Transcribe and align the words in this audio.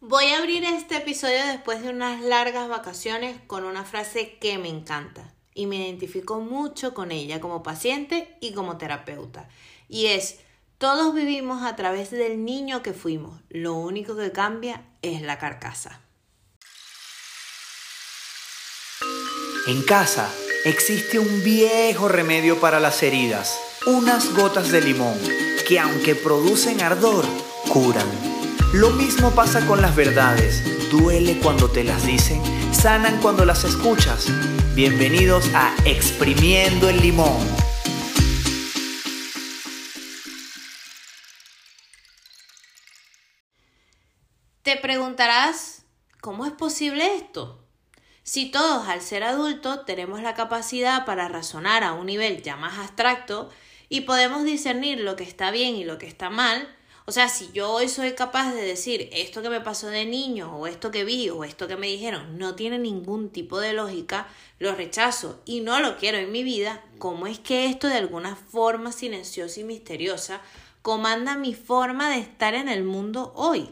Voy 0.00 0.26
a 0.26 0.38
abrir 0.38 0.62
este 0.64 0.98
episodio 0.98 1.46
después 1.46 1.82
de 1.82 1.88
unas 1.88 2.20
largas 2.20 2.68
vacaciones 2.68 3.40
con 3.46 3.64
una 3.64 3.82
frase 3.82 4.36
que 4.38 4.58
me 4.58 4.68
encanta 4.68 5.32
y 5.54 5.64
me 5.64 5.76
identifico 5.76 6.38
mucho 6.38 6.92
con 6.92 7.10
ella 7.10 7.40
como 7.40 7.62
paciente 7.62 8.36
y 8.42 8.52
como 8.52 8.76
terapeuta. 8.76 9.48
Y 9.88 10.06
es, 10.06 10.36
todos 10.76 11.14
vivimos 11.14 11.62
a 11.62 11.76
través 11.76 12.10
del 12.10 12.44
niño 12.44 12.82
que 12.82 12.92
fuimos, 12.92 13.40
lo 13.48 13.72
único 13.72 14.14
que 14.14 14.32
cambia 14.32 14.84
es 15.00 15.22
la 15.22 15.38
carcasa. 15.38 16.02
En 19.66 19.82
casa 19.82 20.30
existe 20.66 21.18
un 21.18 21.42
viejo 21.42 22.08
remedio 22.08 22.60
para 22.60 22.80
las 22.80 23.02
heridas, 23.02 23.58
unas 23.86 24.34
gotas 24.34 24.70
de 24.70 24.82
limón, 24.82 25.18
que 25.66 25.80
aunque 25.80 26.14
producen 26.14 26.82
ardor, 26.82 27.24
curan. 27.72 28.25
Lo 28.76 28.90
mismo 28.90 29.34
pasa 29.34 29.66
con 29.66 29.80
las 29.80 29.96
verdades, 29.96 30.90
duele 30.90 31.38
cuando 31.42 31.70
te 31.70 31.82
las 31.82 32.04
dicen, 32.04 32.42
sanan 32.74 33.22
cuando 33.22 33.46
las 33.46 33.64
escuchas. 33.64 34.26
Bienvenidos 34.74 35.50
a 35.54 35.74
Exprimiendo 35.86 36.90
el 36.90 37.00
Limón. 37.00 37.38
Te 44.60 44.76
preguntarás, 44.76 45.86
¿cómo 46.20 46.44
es 46.44 46.52
posible 46.52 47.16
esto? 47.16 47.66
Si 48.24 48.50
todos 48.50 48.88
al 48.88 49.00
ser 49.00 49.22
adultos 49.22 49.86
tenemos 49.86 50.20
la 50.20 50.34
capacidad 50.34 51.06
para 51.06 51.28
razonar 51.28 51.82
a 51.82 51.94
un 51.94 52.04
nivel 52.04 52.42
ya 52.42 52.56
más 52.56 52.76
abstracto 52.76 53.48
y 53.88 54.02
podemos 54.02 54.44
discernir 54.44 55.00
lo 55.00 55.16
que 55.16 55.24
está 55.24 55.50
bien 55.50 55.76
y 55.76 55.84
lo 55.84 55.96
que 55.96 56.08
está 56.08 56.28
mal, 56.28 56.76
o 57.08 57.12
sea, 57.12 57.28
si 57.28 57.50
yo 57.52 57.70
hoy 57.70 57.88
soy 57.88 58.14
capaz 58.14 58.52
de 58.52 58.62
decir 58.62 59.08
esto 59.12 59.40
que 59.40 59.48
me 59.48 59.60
pasó 59.60 59.86
de 59.86 60.04
niño 60.04 60.56
o 60.56 60.66
esto 60.66 60.90
que 60.90 61.04
vi 61.04 61.30
o 61.30 61.44
esto 61.44 61.68
que 61.68 61.76
me 61.76 61.86
dijeron 61.86 62.36
no 62.36 62.56
tiene 62.56 62.80
ningún 62.80 63.30
tipo 63.30 63.60
de 63.60 63.72
lógica, 63.72 64.26
lo 64.58 64.74
rechazo 64.74 65.40
y 65.44 65.60
no 65.60 65.78
lo 65.78 65.98
quiero 65.98 66.18
en 66.18 66.32
mi 66.32 66.42
vida, 66.42 66.84
¿cómo 66.98 67.28
es 67.28 67.38
que 67.38 67.66
esto 67.66 67.86
de 67.86 67.94
alguna 67.94 68.34
forma 68.34 68.90
silenciosa 68.90 69.60
y 69.60 69.64
misteriosa 69.64 70.40
comanda 70.82 71.36
mi 71.36 71.54
forma 71.54 72.10
de 72.10 72.18
estar 72.18 72.54
en 72.54 72.68
el 72.68 72.82
mundo 72.82 73.32
hoy? 73.36 73.70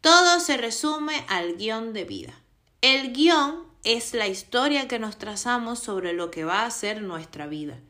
Todo 0.00 0.38
se 0.38 0.56
resume 0.56 1.24
al 1.26 1.56
guion 1.56 1.92
de 1.92 2.04
vida. 2.04 2.40
El 2.82 3.12
guion 3.12 3.64
es 3.82 4.14
la 4.14 4.28
historia 4.28 4.86
que 4.86 5.00
nos 5.00 5.18
trazamos 5.18 5.80
sobre 5.80 6.12
lo 6.12 6.30
que 6.30 6.44
va 6.44 6.64
a 6.64 6.70
ser 6.70 7.02
nuestra 7.02 7.48
vida, 7.48 7.80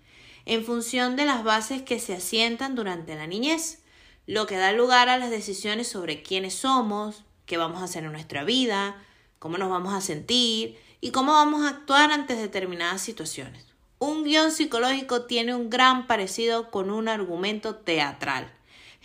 en 0.46 0.64
función 0.64 1.16
de 1.16 1.26
las 1.26 1.44
bases 1.44 1.82
que 1.82 2.00
se 2.00 2.14
asientan 2.14 2.74
durante 2.74 3.14
la 3.14 3.26
niñez, 3.26 3.82
lo 4.28 4.46
que 4.46 4.58
da 4.58 4.72
lugar 4.72 5.08
a 5.08 5.16
las 5.16 5.30
decisiones 5.30 5.88
sobre 5.88 6.22
quiénes 6.22 6.52
somos, 6.52 7.24
qué 7.46 7.56
vamos 7.56 7.80
a 7.80 7.84
hacer 7.84 8.04
en 8.04 8.12
nuestra 8.12 8.44
vida, 8.44 9.02
cómo 9.38 9.56
nos 9.56 9.70
vamos 9.70 9.94
a 9.94 10.02
sentir 10.02 10.78
y 11.00 11.12
cómo 11.12 11.32
vamos 11.32 11.64
a 11.64 11.70
actuar 11.70 12.12
ante 12.12 12.36
determinadas 12.36 13.00
situaciones. 13.00 13.64
Un 13.98 14.24
guion 14.24 14.52
psicológico 14.52 15.22
tiene 15.22 15.54
un 15.54 15.70
gran 15.70 16.06
parecido 16.06 16.70
con 16.70 16.90
un 16.90 17.08
argumento 17.08 17.76
teatral, 17.76 18.52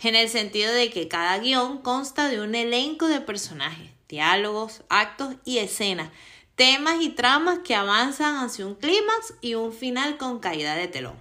en 0.02 0.14
el 0.14 0.28
sentido 0.28 0.70
de 0.74 0.90
que 0.90 1.08
cada 1.08 1.38
guion 1.38 1.78
consta 1.78 2.28
de 2.28 2.42
un 2.42 2.54
elenco 2.54 3.08
de 3.08 3.22
personajes 3.22 3.92
diálogos, 4.10 4.82
actos 4.90 5.36
y 5.46 5.56
escenas, 5.56 6.10
temas 6.54 7.00
y 7.00 7.08
tramas 7.08 7.60
que 7.60 7.74
avanzan 7.74 8.36
hacia 8.44 8.66
un 8.66 8.74
clímax 8.74 9.32
y 9.40 9.54
un 9.54 9.72
final 9.72 10.18
con 10.18 10.38
caída 10.38 10.74
de 10.74 10.86
telón. 10.86 11.16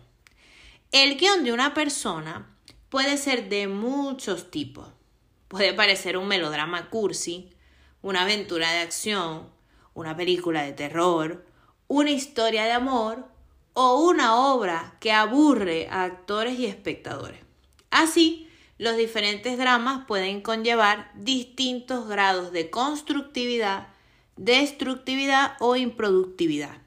El 0.92 1.18
guion 1.18 1.46
de 1.46 1.54
una 1.54 1.74
persona 1.74 2.53
puede 2.94 3.18
ser 3.18 3.50
de 3.50 3.68
muchos 3.68 4.52
tipos. 4.52 4.88
Puede 5.48 5.74
parecer 5.74 6.16
un 6.16 6.28
melodrama 6.28 6.92
cursi, 6.92 7.50
una 8.04 8.22
aventura 8.22 8.72
de 8.72 8.82
acción, 8.82 9.50
una 9.96 10.16
película 10.16 10.62
de 10.62 10.74
terror, 10.74 11.44
una 11.88 12.12
historia 12.12 12.66
de 12.66 12.72
amor 12.72 13.28
o 13.74 14.08
una 14.08 14.36
obra 14.36 14.96
que 15.00 15.12
aburre 15.12 15.88
a 15.90 16.04
actores 16.04 16.60
y 16.60 16.68
espectadores. 16.68 17.40
Así, 17.90 18.48
los 18.78 18.96
diferentes 18.96 19.58
dramas 19.58 20.06
pueden 20.06 20.42
conllevar 20.42 21.12
distintos 21.16 22.08
grados 22.08 22.52
de 22.52 22.70
constructividad, 22.70 23.88
destructividad 24.36 25.58
o 25.60 25.76
improductividad. 25.76 26.78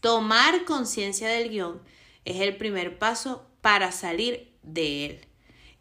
Tomar 0.00 0.64
conciencia 0.64 1.28
del 1.28 1.50
guion 1.50 1.80
es 2.24 2.40
el 2.40 2.56
primer 2.56 2.98
paso 2.98 3.46
para 3.60 3.92
salir 3.92 4.50
de 4.64 5.06
él. 5.06 5.26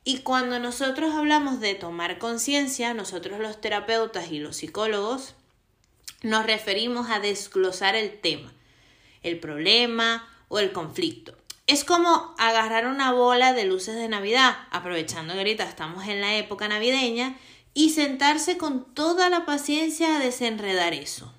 Y 0.04 0.20
cuando 0.20 0.58
nosotros 0.58 1.14
hablamos 1.14 1.60
de 1.60 1.76
tomar 1.76 2.18
conciencia, 2.18 2.96
nosotros 2.96 3.40
los 3.40 3.62
terapeutas 3.62 4.32
y 4.32 4.40
los 4.40 4.58
psicólogos 4.58 5.36
nos 6.24 6.46
referimos 6.46 7.10
a 7.10 7.20
desglosar 7.20 7.96
el 7.96 8.20
tema, 8.20 8.52
el 9.22 9.40
problema 9.40 10.28
o 10.48 10.58
el 10.58 10.72
conflicto. 10.72 11.36
Es 11.68 11.84
como 11.84 12.34
agarrar 12.40 12.88
una 12.88 13.12
bola 13.12 13.54
de 13.54 13.66
luces 13.66 13.96
de 13.96 14.10
Navidad, 14.10 14.58
aprovechando 14.72 15.34
que 15.34 15.40
ahorita 15.40 15.64
estamos 15.66 16.08
en 16.08 16.20
la 16.20 16.36
época 16.36 16.68
navideña, 16.68 17.38
y 17.74 17.92
sentarse 17.92 18.58
con 18.58 18.94
toda 18.94 19.30
la 19.30 19.46
paciencia 19.46 20.16
a 20.16 20.20
desenredar 20.20 20.94
eso. 20.94 21.32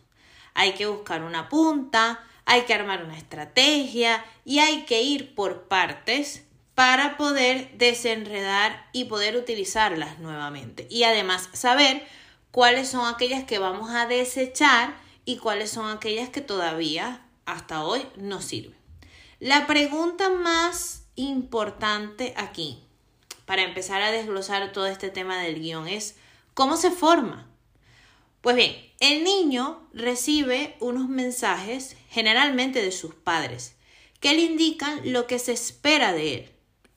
Hay 0.55 0.73
que 0.73 0.87
buscar 0.87 1.23
una 1.23 1.49
punta, 1.49 2.25
hay 2.45 2.63
que 2.63 2.75
armar 2.75 3.05
una 3.05 3.19
estrategia 3.19 4.25
y 4.45 4.61
hay 4.61 4.85
que 4.85 5.03
ir 5.03 5.35
por 5.35 5.65
partes 5.65 6.45
para 6.75 7.17
poder 7.17 7.71
desenredar 7.77 8.89
y 8.93 9.05
poder 9.05 9.37
utilizarlas 9.37 10.19
nuevamente. 10.19 10.87
Y 10.91 11.05
además 11.05 11.49
saber 11.53 12.07
cuáles 12.51 12.89
son 12.89 13.07
aquellas 13.07 13.45
que 13.45 13.59
vamos 13.59 13.91
a 13.91 14.07
desechar 14.07 14.97
y 15.25 15.37
cuáles 15.37 15.71
son 15.71 15.91
aquellas 15.91 16.31
que 16.31 16.41
todavía 16.41 17.27
hasta 17.45 17.85
hoy 17.85 18.07
nos 18.17 18.45
sirven. 18.45 18.77
La 19.39 19.67
pregunta 19.67 20.31
más 20.31 21.05
importante 21.15 22.33
aquí, 22.37 22.83
para 23.45 23.63
empezar 23.63 24.01
a 24.03 24.13
desglosar 24.13 24.73
todo 24.73 24.87
este 24.87 25.11
tema 25.11 25.43
del 25.43 25.61
guion, 25.61 25.89
es 25.89 26.17
¿cómo 26.55 26.77
se 26.77 26.91
forma? 26.91 27.49
Pues 28.41 28.57
bien, 28.57 28.77
el 28.99 29.25
niño 29.25 29.89
recibe 29.93 30.77
unos 30.81 31.09
mensajes 31.09 31.97
generalmente 32.09 32.83
de 32.83 32.93
sus 32.93 33.15
padres 33.15 33.77
que 34.21 34.35
le 34.35 34.43
indican 34.43 35.13
lo 35.13 35.27
que 35.27 35.39
se 35.39 35.53
espera 35.53 36.13
de 36.13 36.35
él. 36.35 36.53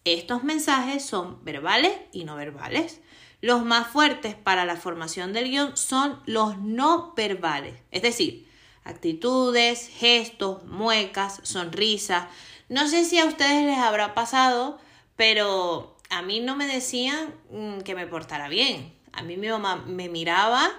Estos 0.06 0.44
mensajes 0.44 1.04
son 1.04 1.44
verbales 1.44 1.92
y 2.12 2.26
no 2.26 2.36
verbales. 2.36 3.02
Los 3.42 3.66
más 3.66 3.88
fuertes 3.88 4.36
para 4.36 4.64
la 4.64 4.76
formación 4.76 5.34
del 5.34 5.50
guion 5.50 5.76
son 5.76 6.22
los 6.28 6.60
no 6.60 7.14
verbales, 7.16 7.74
es 7.90 8.04
decir, 8.04 8.48
actitudes, 8.84 9.90
gestos, 9.90 10.64
muecas, 10.66 11.40
sonrisas. 11.42 12.28
No 12.70 12.88
sé 12.88 13.04
si 13.04 13.18
a 13.18 13.26
ustedes 13.26 13.66
les 13.66 13.80
habrá 13.80 14.14
pasado, 14.14 14.78
pero 15.16 15.98
a 16.12 16.22
mí 16.22 16.40
no 16.40 16.56
me 16.56 16.68
decían 16.68 17.34
mm, 17.50 17.80
que 17.80 17.96
me 17.96 18.06
portara 18.06 18.48
bien. 18.48 18.94
A 19.12 19.24
mí 19.24 19.38
mi 19.38 19.48
mamá 19.48 19.78
me 19.88 20.08
miraba 20.08 20.72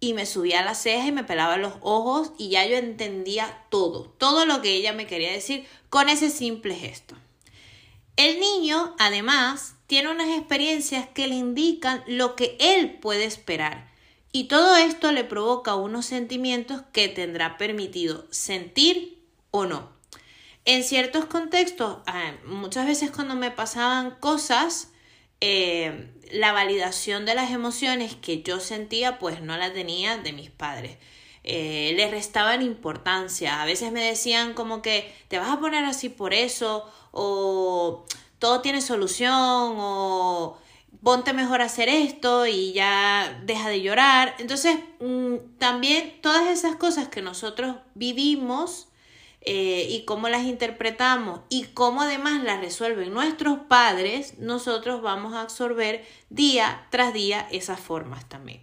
y 0.00 0.14
me 0.14 0.26
subía 0.26 0.64
la 0.64 0.74
ceja 0.74 1.06
y 1.06 1.12
me 1.12 1.22
pelaba 1.22 1.58
los 1.58 1.74
ojos 1.80 2.32
y 2.38 2.48
ya 2.48 2.66
yo 2.66 2.76
entendía 2.76 3.66
todo, 3.70 4.04
todo 4.18 4.46
lo 4.46 4.62
que 4.62 4.74
ella 4.74 4.92
me 4.92 5.06
quería 5.06 5.30
decir 5.30 5.64
con 5.90 6.08
ese 6.08 6.28
simple 6.28 6.74
gesto. 6.74 7.14
El 8.16 8.38
niño, 8.38 8.94
además, 8.98 9.74
tiene 9.86 10.10
unas 10.10 10.28
experiencias 10.38 11.08
que 11.08 11.26
le 11.26 11.34
indican 11.34 12.02
lo 12.06 12.36
que 12.36 12.56
él 12.60 12.98
puede 13.00 13.24
esperar 13.24 13.94
y 14.36 14.48
todo 14.48 14.74
esto 14.74 15.12
le 15.12 15.22
provoca 15.22 15.76
unos 15.76 16.06
sentimientos 16.06 16.82
que 16.92 17.06
tendrá 17.06 17.56
permitido 17.56 18.26
sentir 18.32 19.22
o 19.52 19.64
no. 19.64 19.92
En 20.64 20.82
ciertos 20.82 21.26
contextos, 21.26 21.98
ah, 22.06 22.32
muchas 22.44 22.84
veces 22.84 23.12
cuando 23.12 23.36
me 23.36 23.52
pasaban 23.52 24.16
cosas, 24.18 24.90
eh, 25.40 26.10
la 26.32 26.50
validación 26.50 27.26
de 27.26 27.36
las 27.36 27.52
emociones 27.52 28.16
que 28.16 28.42
yo 28.42 28.58
sentía, 28.58 29.20
pues 29.20 29.40
no 29.40 29.56
la 29.56 29.72
tenía 29.72 30.16
de 30.16 30.32
mis 30.32 30.50
padres. 30.50 30.98
Eh, 31.44 31.92
les 31.96 32.10
restaban 32.10 32.62
importancia. 32.62 33.62
A 33.62 33.66
veces 33.66 33.92
me 33.92 34.02
decían 34.02 34.54
como 34.54 34.82
que 34.82 35.14
te 35.28 35.38
vas 35.38 35.50
a 35.50 35.60
poner 35.60 35.84
así 35.84 36.08
por 36.08 36.32
eso, 36.34 36.90
o 37.12 38.06
todo 38.38 38.62
tiene 38.62 38.80
solución, 38.80 39.32
o 39.32 40.58
ponte 41.02 41.34
mejor 41.34 41.60
a 41.60 41.66
hacer 41.66 41.88
esto 41.90 42.46
y 42.46 42.72
ya 42.72 43.40
deja 43.44 43.68
de 43.68 43.82
llorar. 43.82 44.34
Entonces, 44.38 44.78
mm, 45.00 45.58
también 45.58 46.18
todas 46.22 46.48
esas 46.48 46.76
cosas 46.76 47.08
que 47.08 47.22
nosotros 47.22 47.76
vivimos 47.94 48.88
eh, 49.42 49.86
y 49.90 50.06
cómo 50.06 50.30
las 50.30 50.44
interpretamos 50.44 51.40
y 51.50 51.64
cómo 51.64 52.02
además 52.02 52.42
las 52.42 52.60
resuelven 52.60 53.12
nuestros 53.12 53.58
padres, 53.68 54.38
nosotros 54.38 55.02
vamos 55.02 55.34
a 55.34 55.42
absorber 55.42 56.04
día 56.30 56.86
tras 56.90 57.12
día 57.12 57.46
esas 57.52 57.78
formas 57.78 58.26
también. 58.28 58.62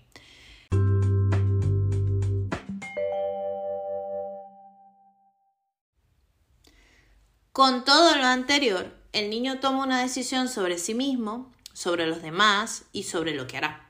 Con 7.53 7.83
todo 7.83 8.15
lo 8.15 8.23
anterior, 8.23 8.95
el 9.11 9.29
niño 9.29 9.59
toma 9.59 9.83
una 9.83 10.01
decisión 10.01 10.47
sobre 10.47 10.77
sí 10.77 10.93
mismo, 10.93 11.51
sobre 11.73 12.07
los 12.07 12.21
demás 12.21 12.85
y 12.93 13.03
sobre 13.03 13.35
lo 13.35 13.45
que 13.45 13.57
hará. 13.57 13.89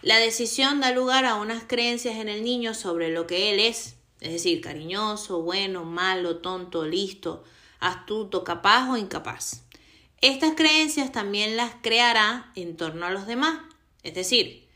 La 0.00 0.16
decisión 0.16 0.80
da 0.80 0.92
lugar 0.92 1.26
a 1.26 1.34
unas 1.34 1.64
creencias 1.64 2.16
en 2.16 2.30
el 2.30 2.42
niño 2.42 2.72
sobre 2.72 3.10
lo 3.10 3.26
que 3.26 3.52
él 3.52 3.60
es, 3.60 3.96
es 4.20 4.32
decir, 4.32 4.62
cariñoso, 4.62 5.42
bueno, 5.42 5.84
malo, 5.84 6.38
tonto, 6.38 6.86
listo, 6.86 7.44
astuto, 7.80 8.44
capaz 8.44 8.88
o 8.88 8.96
incapaz. 8.96 9.64
Estas 10.22 10.54
creencias 10.56 11.12
también 11.12 11.58
las 11.58 11.74
creará 11.82 12.50
en 12.54 12.78
torno 12.78 13.04
a 13.04 13.10
los 13.10 13.26
demás, 13.26 13.58
es 14.04 14.14
decir, 14.14 14.70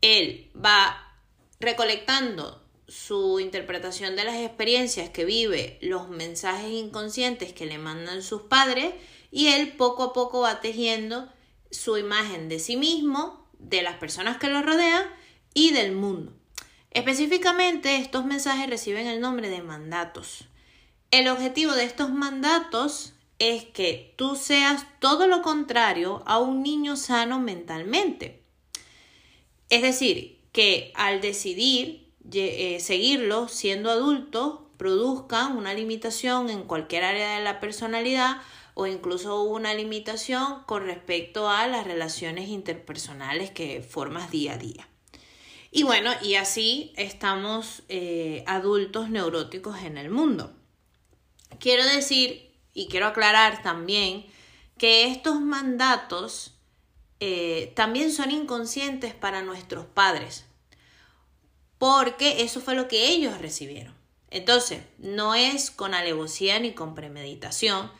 él 0.00 0.50
va 0.56 1.18
recolectando 1.60 2.64
su 2.88 3.38
interpretación 3.38 4.16
de 4.16 4.24
las 4.24 4.36
experiencias 4.36 5.10
que 5.10 5.26
vive, 5.26 5.78
los 5.82 6.08
mensajes 6.08 6.72
inconscientes 6.72 7.52
que 7.52 7.66
le 7.66 7.78
mandan 7.78 8.22
sus 8.22 8.42
padres 8.42 8.94
y 9.30 9.48
él 9.48 9.74
poco 9.76 10.04
a 10.04 10.12
poco 10.14 10.40
va 10.40 10.60
tejiendo 10.60 11.28
su 11.70 11.98
imagen 11.98 12.48
de 12.48 12.58
sí 12.58 12.76
mismo, 12.76 13.46
de 13.58 13.82
las 13.82 13.96
personas 13.96 14.38
que 14.38 14.48
lo 14.48 14.62
rodean 14.62 15.04
y 15.52 15.72
del 15.72 15.92
mundo. 15.92 16.32
Específicamente, 16.90 17.96
estos 17.96 18.24
mensajes 18.24 18.70
reciben 18.70 19.06
el 19.06 19.20
nombre 19.20 19.50
de 19.50 19.62
mandatos. 19.62 20.46
El 21.10 21.28
objetivo 21.28 21.72
de 21.72 21.84
estos 21.84 22.10
mandatos 22.10 23.12
es 23.38 23.64
que 23.64 24.14
tú 24.16 24.34
seas 24.36 24.86
todo 24.98 25.26
lo 25.26 25.42
contrario 25.42 26.22
a 26.26 26.38
un 26.38 26.62
niño 26.62 26.96
sano 26.96 27.38
mentalmente. 27.38 28.42
Es 29.68 29.82
decir, 29.82 30.40
que 30.52 30.92
al 30.94 31.20
decidir 31.20 32.07
eh, 32.32 32.80
seguirlo 32.80 33.48
siendo 33.48 33.90
adulto, 33.90 34.70
produzcan 34.76 35.56
una 35.56 35.74
limitación 35.74 36.50
en 36.50 36.62
cualquier 36.62 37.04
área 37.04 37.36
de 37.36 37.44
la 37.44 37.60
personalidad 37.60 38.38
o 38.74 38.86
incluso 38.86 39.42
una 39.42 39.74
limitación 39.74 40.62
con 40.66 40.84
respecto 40.84 41.50
a 41.50 41.66
las 41.66 41.86
relaciones 41.86 42.48
interpersonales 42.48 43.50
que 43.50 43.82
formas 43.82 44.30
día 44.30 44.52
a 44.54 44.58
día. 44.58 44.88
Y 45.70 45.82
bueno, 45.82 46.12
y 46.22 46.36
así 46.36 46.92
estamos 46.96 47.82
eh, 47.88 48.44
adultos 48.46 49.10
neuróticos 49.10 49.82
en 49.82 49.98
el 49.98 50.10
mundo. 50.10 50.54
Quiero 51.58 51.84
decir 51.84 52.54
y 52.72 52.86
quiero 52.88 53.06
aclarar 53.06 53.62
también 53.62 54.26
que 54.78 55.06
estos 55.06 55.40
mandatos 55.40 56.54
eh, 57.20 57.72
también 57.74 58.12
son 58.12 58.30
inconscientes 58.30 59.12
para 59.12 59.42
nuestros 59.42 59.84
padres, 59.86 60.46
porque 61.78 62.42
eso 62.42 62.60
fue 62.60 62.74
lo 62.74 62.88
que 62.88 63.08
ellos 63.08 63.38
recibieron. 63.38 63.94
Entonces, 64.30 64.82
no 64.98 65.34
es 65.34 65.70
con 65.70 65.94
alevosía 65.94 66.58
ni 66.58 66.72
con 66.72 66.94
premeditación, 66.94 67.90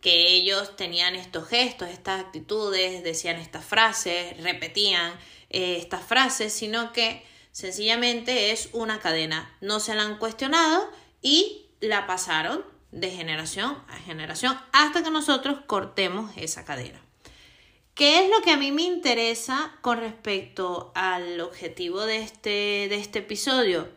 que 0.00 0.34
ellos 0.34 0.76
tenían 0.76 1.14
estos 1.14 1.48
gestos, 1.48 1.88
estas 1.88 2.20
actitudes, 2.20 3.02
decían 3.02 3.36
estas 3.36 3.64
frases, 3.64 4.36
repetían 4.42 5.12
eh, 5.48 5.78
estas 5.78 6.04
frases, 6.04 6.52
sino 6.52 6.92
que 6.92 7.24
sencillamente 7.52 8.50
es 8.50 8.68
una 8.72 9.00
cadena. 9.00 9.56
No 9.60 9.80
se 9.80 9.94
la 9.94 10.02
han 10.02 10.18
cuestionado 10.18 10.90
y 11.22 11.70
la 11.80 12.06
pasaron 12.06 12.64
de 12.92 13.10
generación 13.10 13.82
a 13.88 13.96
generación 13.96 14.58
hasta 14.72 15.02
que 15.02 15.10
nosotros 15.10 15.60
cortemos 15.66 16.30
esa 16.36 16.64
cadena. 16.64 17.03
¿Qué 17.94 18.24
es 18.24 18.30
lo 18.30 18.42
que 18.42 18.50
a 18.50 18.56
mí 18.56 18.72
me 18.72 18.82
interesa 18.82 19.78
con 19.80 19.98
respecto 19.98 20.90
al 20.96 21.40
objetivo 21.40 22.04
de 22.04 22.22
este, 22.22 22.88
de 22.88 22.96
este 22.96 23.20
episodio? 23.20 23.88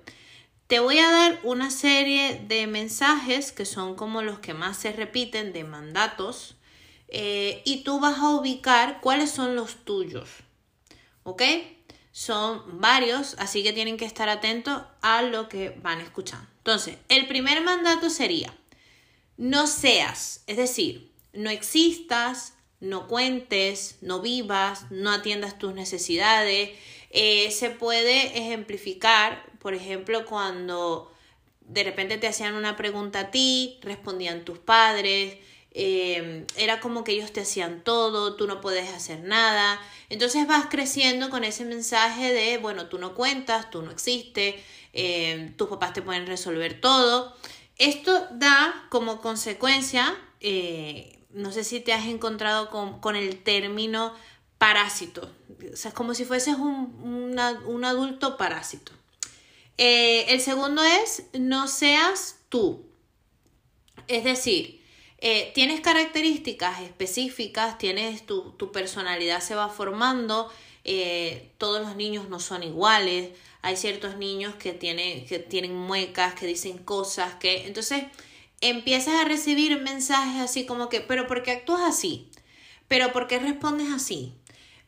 Te 0.67 0.79
voy 0.79 0.99
a 0.99 1.09
dar 1.09 1.39
una 1.41 1.71
serie 1.71 2.39
de 2.47 2.67
mensajes 2.67 3.51
que 3.51 3.65
son 3.65 3.95
como 3.95 4.21
los 4.21 4.37
que 4.37 4.53
más 4.53 4.77
se 4.77 4.91
repiten 4.91 5.51
de 5.51 5.63
mandatos 5.63 6.57
eh, 7.07 7.63
y 7.65 7.83
tú 7.83 7.99
vas 7.99 8.19
a 8.19 8.29
ubicar 8.29 9.01
cuáles 9.01 9.31
son 9.31 9.55
los 9.55 9.83
tuyos. 9.83 10.29
¿Ok? 11.23 11.41
Son 12.11 12.79
varios, 12.79 13.35
así 13.39 13.63
que 13.63 13.73
tienen 13.73 13.97
que 13.97 14.05
estar 14.05 14.29
atentos 14.29 14.83
a 15.01 15.23
lo 15.23 15.49
que 15.49 15.71
van 15.81 16.01
escuchando. 16.01 16.47
Entonces, 16.59 16.97
el 17.09 17.27
primer 17.27 17.63
mandato 17.63 18.11
sería, 18.11 18.53
no 19.37 19.65
seas, 19.65 20.43
es 20.45 20.57
decir, 20.57 21.11
no 21.33 21.49
existas, 21.49 22.56
no 22.79 23.07
cuentes, 23.07 23.97
no 24.01 24.21
vivas, 24.21 24.85
no 24.91 25.11
atiendas 25.11 25.57
tus 25.57 25.73
necesidades. 25.73 26.71
Eh, 27.09 27.49
se 27.51 27.69
puede 27.69 28.37
ejemplificar 28.37 29.47
por 29.67 29.73
ejemplo, 29.73 30.25
cuando 30.25 31.11
de 31.59 31.83
repente 31.83 32.17
te 32.17 32.27
hacían 32.27 32.53
una 32.55 32.77
pregunta 32.77 33.19
a 33.19 33.31
ti, 33.31 33.79
respondían 33.81 34.45
tus 34.45 34.59
padres, 34.59 35.35
eh, 35.71 36.45
era 36.55 36.79
como 36.79 37.03
que 37.03 37.11
ellos 37.11 37.33
te 37.33 37.41
hacían 37.41 37.83
todo, 37.83 38.35
tú 38.35 38.47
no 38.47 38.61
puedes 38.61 38.89
hacer 38.93 39.19
nada. 39.19 39.77
Entonces 40.09 40.47
vas 40.47 40.67
creciendo 40.67 41.29
con 41.29 41.43
ese 41.43 41.65
mensaje 41.65 42.31
de, 42.31 42.57
bueno, 42.59 42.87
tú 42.87 42.97
no 42.97 43.13
cuentas, 43.13 43.69
tú 43.69 43.81
no 43.81 43.91
existes, 43.91 44.55
eh, 44.93 45.53
tus 45.57 45.67
papás 45.67 45.91
te 45.91 46.01
pueden 46.01 46.27
resolver 46.27 46.79
todo. 46.79 47.35
Esto 47.77 48.27
da 48.31 48.87
como 48.89 49.19
consecuencia, 49.19 50.17
no 51.37 51.51
sé 51.51 51.63
si 51.63 51.79
te 51.79 51.93
has 51.93 52.05
encontrado 52.07 52.69
con, 52.69 53.15
el 53.15 53.41
término 53.43 54.13
parásito. 54.57 55.31
O 55.73 55.75
sea, 55.75 55.89
es 55.89 55.95
como 55.95 56.13
si 56.13 56.25
fueses 56.25 56.55
un, 56.55 57.37
un 57.65 57.85
adulto 57.85 58.37
parásito. 58.37 58.91
Eh, 59.77 60.25
el 60.29 60.41
segundo 60.41 60.83
es 60.83 61.23
no 61.33 61.67
seas 61.67 62.39
tú. 62.49 62.85
Es 64.07 64.23
decir, 64.23 64.83
eh, 65.19 65.51
tienes 65.53 65.81
características 65.81 66.81
específicas, 66.81 67.77
tienes 67.77 68.25
tu, 68.25 68.71
personalidad 68.71 69.41
se 69.41 69.55
va 69.55 69.69
formando, 69.69 70.51
eh, 70.83 71.51
todos 71.57 71.81
los 71.81 71.95
niños 71.95 72.29
no 72.29 72.39
son 72.39 72.63
iguales, 72.63 73.31
hay 73.61 73.75
ciertos 73.75 74.17
niños 74.17 74.55
que 74.55 74.77
que 74.77 75.45
tienen 75.49 75.75
muecas, 75.75 76.35
que 76.35 76.45
dicen 76.45 76.77
cosas, 76.77 77.35
que 77.35 77.67
entonces 77.67 78.03
empiezas 78.61 79.15
a 79.15 79.25
recibir 79.25 79.81
mensajes 79.81 80.41
así 80.41 80.65
como 80.65 80.89
que, 80.89 81.01
pero 81.01 81.27
¿por 81.27 81.43
qué 81.43 81.51
actúas 81.51 81.81
así? 81.81 82.31
¿Pero 82.87 83.11
por 83.11 83.27
qué 83.27 83.39
respondes 83.39 83.91
así? 83.93 84.33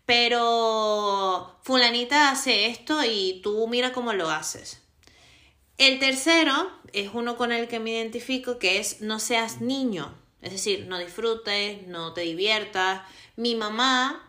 pero 0.10 1.56
fulanita 1.62 2.32
hace 2.32 2.66
esto 2.66 3.04
y 3.04 3.42
tú 3.44 3.68
mira 3.68 3.94
cómo 3.94 4.12
lo 4.14 4.32
haces. 4.32 4.82
El 5.78 6.00
tercero 6.00 6.72
es 6.94 7.12
uno 7.14 7.38
con 7.38 7.52
el 7.52 7.68
que 7.68 7.80
me 7.80 7.92
identifico, 7.92 8.58
que 8.58 8.80
es 8.80 9.02
no 9.02 9.20
seas 9.20 9.62
niño, 9.62 10.12
es 10.42 10.52
decir, 10.54 10.88
no 10.88 10.98
disfrutes, 10.98 11.86
no 11.86 12.14
te 12.14 12.22
diviertas. 12.22 13.04
Mi 13.36 13.54
mamá 13.54 14.28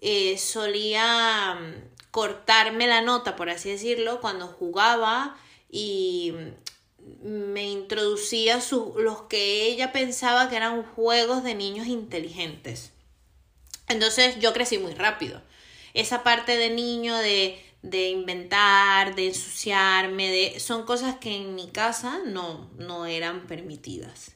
eh, 0.00 0.36
solía 0.36 1.54
mm, 1.60 2.08
cortarme 2.10 2.88
la 2.88 3.00
nota, 3.00 3.36
por 3.36 3.50
así 3.50 3.70
decirlo, 3.70 4.20
cuando 4.20 4.48
jugaba 4.48 5.36
y 5.70 6.32
mm, 6.34 6.48
me 7.22 7.68
introducía 7.68 8.60
los 8.96 9.22
que 9.22 9.66
ella 9.66 9.92
pensaba 9.92 10.48
que 10.48 10.56
eran 10.56 10.82
juegos 10.82 11.42
de 11.42 11.54
niños 11.54 11.86
inteligentes. 11.86 12.92
Entonces 13.88 14.38
yo 14.38 14.52
crecí 14.52 14.78
muy 14.78 14.94
rápido. 14.94 15.42
Esa 15.94 16.22
parte 16.22 16.56
de 16.56 16.70
niño 16.70 17.16
de, 17.16 17.62
de 17.82 18.10
inventar, 18.10 19.14
de 19.14 19.28
ensuciarme, 19.28 20.30
de, 20.30 20.60
son 20.60 20.84
cosas 20.84 21.16
que 21.16 21.34
en 21.34 21.54
mi 21.54 21.68
casa 21.68 22.20
no, 22.24 22.70
no 22.78 23.06
eran 23.06 23.46
permitidas. 23.46 24.32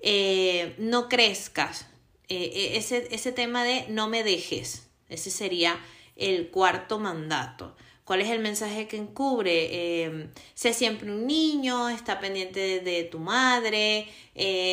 Eh, 0.00 0.74
no 0.78 1.08
crezcas. 1.08 1.86
Eh, 2.28 2.50
eh, 2.54 2.76
ese, 2.76 3.08
ese 3.10 3.32
tema 3.32 3.64
de 3.64 3.86
no 3.88 4.08
me 4.08 4.24
dejes. 4.24 4.88
Ese 5.08 5.30
sería 5.30 5.78
el 6.16 6.50
cuarto 6.50 6.98
mandato. 6.98 7.76
¿Cuál 8.08 8.22
es 8.22 8.30
el 8.30 8.38
mensaje 8.38 8.88
que 8.88 8.96
encubre? 8.96 10.30
sé 10.54 10.72
siempre 10.72 11.12
un 11.12 11.26
niño, 11.26 11.90
está 11.90 12.20
pendiente 12.20 12.80
de, 12.80 13.04
tu 13.04 13.18
madre, 13.18 14.08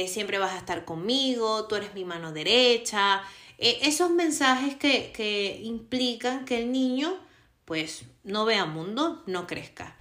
siempre 0.07 0.37
vas 0.37 0.53
a 0.53 0.57
estar 0.57 0.85
conmigo, 0.85 1.65
tú 1.67 1.75
eres 1.75 1.93
mi 1.93 2.05
mano 2.05 2.31
derecha, 2.31 3.21
eh, 3.57 3.79
esos 3.81 4.09
mensajes 4.11 4.75
que, 4.75 5.11
que 5.11 5.59
implican 5.63 6.45
que 6.45 6.59
el 6.59 6.71
niño 6.71 7.13
pues 7.65 8.05
no 8.23 8.45
vea 8.45 8.65
mundo, 8.65 9.21
no 9.25 9.47
crezca. 9.47 9.97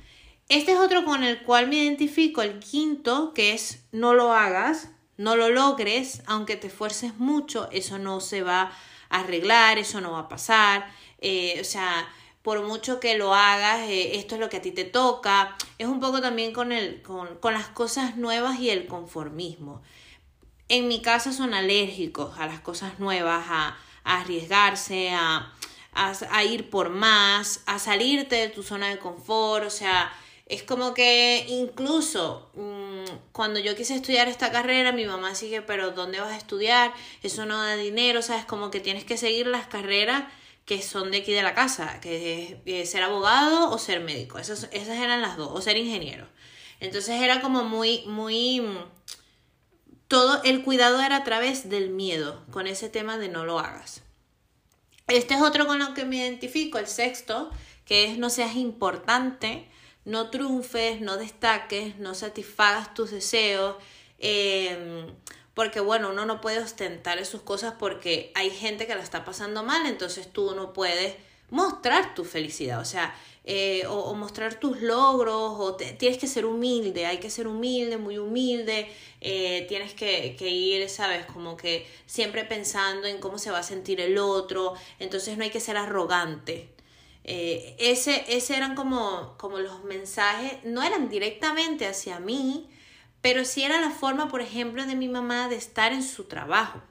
Este 0.48 0.70
es 0.70 0.78
otro 0.78 1.04
con 1.04 1.24
el 1.24 1.42
cual 1.42 1.66
me 1.66 1.82
identifico, 1.82 2.40
el 2.40 2.60
quinto, 2.60 3.34
que 3.34 3.52
es 3.52 3.84
no 3.90 4.14
lo 4.14 4.32
hagas, 4.32 4.90
no 5.16 5.34
lo 5.34 5.48
logres, 5.48 6.22
aunque 6.26 6.54
te 6.54 6.68
esfuerces 6.68 7.16
mucho, 7.16 7.68
eso 7.72 7.98
no 7.98 8.20
se 8.20 8.42
va 8.42 8.72
a 9.08 9.20
arreglar, 9.20 9.78
eso 9.78 10.00
no 10.00 10.12
va 10.12 10.20
a 10.20 10.28
pasar. 10.28 10.86
Eh, 11.18 11.58
o 11.60 11.64
sea, 11.64 12.06
por 12.44 12.62
mucho 12.62 13.00
que 13.00 13.18
lo 13.18 13.34
hagas, 13.34 13.88
eh, 13.88 14.16
esto 14.18 14.36
es 14.36 14.40
lo 14.40 14.48
que 14.48 14.58
a 14.58 14.62
ti 14.62 14.70
te 14.70 14.84
toca. 14.84 15.56
Es 15.78 15.88
un 15.88 15.98
poco 15.98 16.20
también 16.20 16.52
con, 16.52 16.70
el, 16.70 17.02
con, 17.02 17.36
con 17.38 17.54
las 17.54 17.66
cosas 17.66 18.16
nuevas 18.16 18.60
y 18.60 18.70
el 18.70 18.86
conformismo 18.86 19.82
en 20.68 20.88
mi 20.88 21.02
casa 21.02 21.32
son 21.32 21.54
alérgicos 21.54 22.38
a 22.38 22.46
las 22.46 22.60
cosas 22.60 22.98
nuevas, 22.98 23.44
a, 23.48 23.76
arriesgarse, 24.04 25.10
a, 25.10 25.52
a, 25.92 26.44
ir 26.44 26.68
por 26.70 26.90
más, 26.90 27.62
a 27.66 27.78
salirte 27.78 28.36
de 28.36 28.48
tu 28.48 28.62
zona 28.62 28.88
de 28.88 28.98
confort, 28.98 29.66
o 29.66 29.70
sea, 29.70 30.12
es 30.46 30.62
como 30.62 30.92
que 30.92 31.46
incluso 31.48 32.50
mm, 32.54 33.32
cuando 33.32 33.60
yo 33.60 33.74
quise 33.74 33.94
estudiar 33.94 34.28
esta 34.28 34.52
carrera, 34.52 34.92
mi 34.92 35.06
mamá 35.06 35.34
sigue, 35.34 35.62
pero 35.62 35.92
¿dónde 35.92 36.20
vas 36.20 36.32
a 36.32 36.36
estudiar? 36.36 36.92
Eso 37.22 37.46
no 37.46 37.62
da 37.62 37.76
dinero, 37.76 38.20
¿sabes? 38.20 38.44
Como 38.44 38.70
que 38.70 38.80
tienes 38.80 39.04
que 39.04 39.16
seguir 39.16 39.46
las 39.46 39.66
carreras 39.66 40.24
que 40.64 40.80
son 40.80 41.10
de 41.10 41.18
aquí 41.18 41.32
de 41.32 41.42
la 41.42 41.54
casa, 41.54 42.00
que 42.00 42.60
es 42.64 42.90
ser 42.90 43.02
abogado 43.02 43.70
o 43.70 43.78
ser 43.78 44.00
médico. 44.00 44.38
Esas, 44.38 44.68
esas 44.72 44.98
eran 44.98 45.20
las 45.20 45.36
dos, 45.36 45.50
o 45.52 45.60
ser 45.60 45.76
ingeniero. 45.76 46.26
Entonces 46.80 47.20
era 47.20 47.40
como 47.40 47.64
muy, 47.64 48.02
muy... 48.06 48.62
Todo 50.08 50.42
el 50.42 50.62
cuidado 50.62 51.00
era 51.00 51.16
a 51.16 51.24
través 51.24 51.68
del 51.68 51.90
miedo, 51.90 52.44
con 52.50 52.66
ese 52.66 52.88
tema 52.88 53.18
de 53.18 53.28
no 53.28 53.44
lo 53.44 53.58
hagas. 53.58 54.02
Este 55.06 55.34
es 55.34 55.42
otro 55.42 55.66
con 55.66 55.78
lo 55.78 55.92
que 55.92 56.04
me 56.04 56.16
identifico, 56.16 56.78
el 56.78 56.86
sexto, 56.86 57.50
que 57.84 58.04
es 58.04 58.18
no 58.18 58.30
seas 58.30 58.56
importante, 58.56 59.68
no 60.04 60.30
triunfes, 60.30 61.00
no 61.00 61.16
destaques, 61.16 61.98
no 61.98 62.14
satisfagas 62.14 62.94
tus 62.94 63.10
deseos. 63.10 63.76
Eh, 64.18 65.06
porque 65.54 65.80
bueno, 65.80 66.10
uno 66.10 66.26
no 66.26 66.40
puede 66.40 66.58
ostentar 66.58 67.18
esas 67.18 67.40
cosas 67.40 67.74
porque 67.78 68.32
hay 68.34 68.50
gente 68.50 68.86
que 68.86 68.94
la 68.94 69.02
está 69.02 69.24
pasando 69.24 69.62
mal, 69.62 69.86
entonces 69.86 70.32
tú 70.32 70.54
no 70.54 70.72
puedes 70.72 71.16
mostrar 71.50 72.14
tu 72.14 72.24
felicidad, 72.24 72.80
o 72.80 72.84
sea, 72.84 73.14
eh, 73.46 73.84
o, 73.86 74.14
mostrar 74.14 74.58
tus 74.58 74.80
logros, 74.80 75.54
o 75.58 75.76
tienes 75.76 76.18
que 76.18 76.26
ser 76.26 76.46
humilde, 76.46 77.04
hay 77.04 77.18
que 77.18 77.28
ser 77.28 77.46
humilde, 77.46 77.98
muy 77.98 78.16
humilde, 78.16 78.88
eh, 79.20 79.66
tienes 79.68 79.92
que, 79.92 80.34
que, 80.38 80.48
ir, 80.48 80.88
sabes, 80.88 81.26
como 81.26 81.56
que 81.56 81.86
siempre 82.06 82.44
pensando 82.44 83.06
en 83.06 83.18
cómo 83.18 83.38
se 83.38 83.50
va 83.50 83.58
a 83.58 83.62
sentir 83.62 84.00
el 84.00 84.16
otro, 84.18 84.74
entonces 84.98 85.36
no 85.36 85.44
hay 85.44 85.50
que 85.50 85.60
ser 85.60 85.76
arrogante. 85.76 86.70
Eh, 87.24 87.76
ese, 87.78 88.24
ese 88.28 88.56
eran 88.56 88.74
como, 88.74 89.34
como 89.38 89.58
los 89.58 89.84
mensajes, 89.84 90.64
no 90.64 90.82
eran 90.82 91.08
directamente 91.08 91.86
hacia 91.86 92.20
mí, 92.20 92.68
pero 93.24 93.46
sí 93.46 93.62
era 93.62 93.80
la 93.80 93.88
forma, 93.88 94.28
por 94.28 94.42
ejemplo, 94.42 94.84
de 94.84 94.96
mi 94.96 95.08
mamá 95.08 95.48
de 95.48 95.56
estar 95.56 95.94
en 95.94 96.02
su 96.02 96.24
trabajo. 96.24 96.82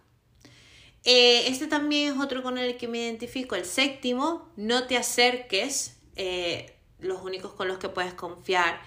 Eh, 1.03 1.43
este 1.45 1.67
también 1.67 2.11
es 2.11 2.19
otro 2.19 2.41
con 2.41 2.57
el 2.57 2.75
que 2.75 2.87
me 2.87 3.03
identifico. 3.03 3.53
El 3.53 3.65
séptimo, 3.65 4.51
no 4.55 4.87
te 4.87 4.97
acerques. 4.97 5.97
Eh, 6.15 6.75
los 6.97 7.21
únicos 7.21 7.53
con 7.53 7.67
los 7.67 7.77
que 7.77 7.87
puedes 7.87 8.15
confiar 8.15 8.81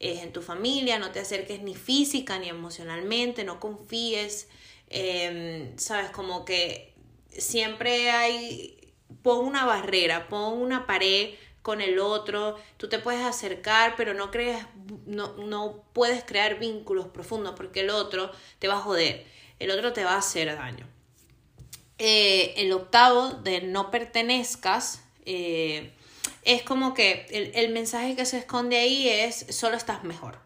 es 0.00 0.24
en 0.24 0.32
tu 0.32 0.42
familia. 0.42 0.98
No 0.98 1.12
te 1.12 1.20
acerques 1.20 1.62
ni 1.62 1.76
física 1.76 2.36
ni 2.40 2.48
emocionalmente. 2.48 3.44
No 3.44 3.60
confíes. 3.60 4.48
Em, 4.88 5.78
Sabes, 5.78 6.10
como 6.10 6.44
que 6.44 6.96
siempre 7.28 8.10
hay... 8.10 8.92
Pon 9.22 9.46
una 9.46 9.64
barrera, 9.64 10.28
pon 10.28 10.60
una 10.60 10.84
pared 10.84 11.34
con 11.68 11.82
el 11.82 11.98
otro, 11.98 12.58
tú 12.78 12.88
te 12.88 12.98
puedes 12.98 13.20
acercar, 13.20 13.92
pero 13.94 14.14
no 14.14 14.30
crees, 14.30 14.64
no, 15.04 15.34
no 15.34 15.84
puedes 15.92 16.24
crear 16.24 16.58
vínculos 16.58 17.08
profundos 17.08 17.52
porque 17.58 17.80
el 17.80 17.90
otro 17.90 18.32
te 18.58 18.68
va 18.68 18.76
a 18.76 18.80
joder, 18.80 19.26
el 19.58 19.70
otro 19.70 19.92
te 19.92 20.02
va 20.02 20.14
a 20.14 20.16
hacer 20.16 20.46
daño. 20.56 20.86
Eh, 21.98 22.54
el 22.56 22.72
octavo 22.72 23.32
de 23.32 23.60
no 23.60 23.90
pertenezcas 23.90 25.02
eh, 25.26 25.92
es 26.42 26.62
como 26.62 26.94
que 26.94 27.26
el, 27.54 27.70
mensaje 27.70 28.16
que 28.16 28.24
se 28.24 28.38
esconde 28.38 28.78
ahí 28.78 29.06
es 29.06 29.44
solo 29.50 29.76
estás 29.76 30.04
mejor. 30.04 30.38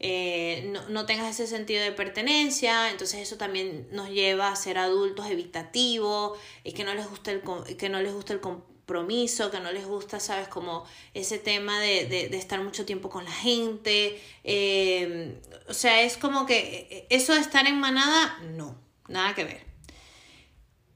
Eh, 0.00 0.68
no, 0.70 0.86
no, 0.90 1.06
tengas 1.06 1.30
ese 1.30 1.46
sentido 1.46 1.82
de 1.82 1.92
pertenencia, 1.92 2.90
entonces 2.90 3.20
eso 3.20 3.38
también 3.38 3.88
nos 3.90 4.10
lleva 4.10 4.50
a 4.50 4.56
ser 4.56 4.76
adultos 4.76 5.30
evitativos, 5.30 6.38
y 6.62 6.72
que 6.72 6.84
no 6.84 6.92
les 6.92 7.08
gusta 7.08 7.30
el, 7.30 7.40
que 7.78 7.88
no 7.88 8.02
les 8.02 8.12
gusta 8.12 8.34
el 8.34 8.40
compromiso, 8.86 9.50
que 9.50 9.58
no 9.58 9.72
les 9.72 9.84
gusta, 9.84 10.20
sabes, 10.20 10.46
como 10.46 10.84
ese 11.12 11.38
tema 11.38 11.80
de, 11.80 12.06
de, 12.06 12.36
estar 12.36 12.62
mucho 12.62 12.86
tiempo 12.86 13.10
con 13.10 13.24
la 13.24 13.32
gente. 13.32 14.20
Eh, 14.44 15.40
o 15.68 15.74
sea, 15.74 16.02
es 16.02 16.16
como 16.16 16.46
que 16.46 17.06
eso 17.10 17.34
de 17.34 17.40
estar 17.40 17.66
en 17.66 17.80
manada, 17.80 18.38
no, 18.54 18.78
nada 19.08 19.34
que 19.34 19.44
ver. 19.44 19.64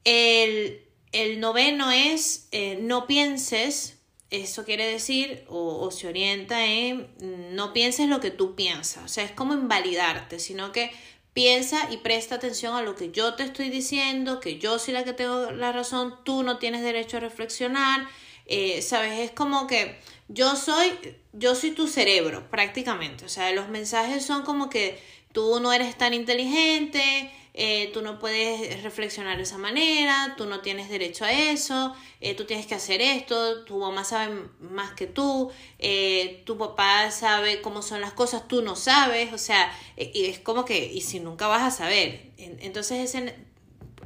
El, 0.05 0.85
el 1.11 1.41
noveno 1.41 1.91
es 1.91 2.49
eh, 2.53 2.79
no 2.81 3.09
pienses, 3.09 3.99
eso 4.31 4.65
quiere 4.65 4.87
decir, 4.87 5.45
o, 5.49 5.81
o, 5.81 5.91
se 5.91 6.07
orienta 6.07 6.65
en 6.65 7.09
no 7.57 7.73
pienses 7.73 8.09
lo 8.09 8.21
que 8.21 8.31
tú 8.31 8.55
piensas, 8.55 9.05
o 9.05 9.09
sea, 9.09 9.25
es 9.25 9.33
como 9.33 9.55
invalidarte, 9.55 10.39
sino 10.39 10.71
que 10.71 10.93
Piensa 11.33 11.89
y 11.91 11.99
presta 11.99 12.35
atención 12.35 12.75
a 12.75 12.83
lo 12.83 12.97
que 12.97 13.13
yo 13.13 13.35
te 13.35 13.45
estoy 13.45 13.71
diciendo, 13.71 14.41
que 14.41 14.59
yo 14.59 14.79
soy 14.79 14.95
la 14.95 15.05
que 15.05 15.13
tengo 15.13 15.53
la 15.53 15.73
razón, 15.73 16.17
tú 16.25 16.43
no 16.43 16.59
tienes 16.59 16.83
derecho 16.83 17.19
a 17.19 17.21
reflexionar, 17.21 18.09
eh, 18.47 18.83
¿sabes? 18.83 19.21
Es 19.21 19.31
como 19.31 19.67
que 19.67 19.97
yo 20.29 20.57
soy, 20.57 20.93
yo 21.33 21.55
soy 21.55 21.71
tu 21.71 21.87
cerebro 21.87 22.51
prácticamente, 22.51 23.25
o 23.25 23.29
sea, 23.29 23.53
los 23.53 23.69
mensajes 23.69 24.25
son 24.25 24.43
como 24.43 24.69
que 24.69 25.01
tú 25.33 25.61
no 25.61 25.73
eres 25.73 25.97
tan 25.97 26.15
inteligente, 26.15 27.31
eh, 27.53 27.91
tú 27.93 28.01
no 28.01 28.19
puedes 28.21 28.83
reflexionar 28.83 29.37
de 29.37 29.43
esa 29.43 29.59
manera, 29.59 30.35
tú 30.37 30.47
no 30.47 30.61
tienes 30.61 30.89
derecho 30.89 31.25
a 31.25 31.33
eso, 31.33 31.95
eh, 32.21 32.35
tú 32.35 32.45
tienes 32.45 32.67
que 32.67 32.77
hacer 32.77 33.01
esto, 33.01 33.65
tu 33.65 33.79
mamá 33.79 34.05
sabe 34.05 34.45
más 34.61 34.93
que 34.93 35.07
tú, 35.07 35.51
eh, 35.79 36.43
tu 36.47 36.57
papá 36.57 37.11
sabe 37.11 37.61
cómo 37.61 37.83
son 37.83 38.01
las 38.01 38.13
cosas, 38.13 38.47
tú 38.47 38.63
no 38.63 38.77
sabes, 38.77 39.33
o 39.33 39.39
sea, 39.39 39.73
y 39.97 40.27
es 40.27 40.39
como 40.39 40.65
que, 40.65 40.87
y 40.87 41.01
si 41.01 41.19
nunca 41.19 41.49
vas 41.49 41.63
a 41.63 41.77
saber, 41.77 42.31
entonces 42.37 43.15
ese, 43.15 43.35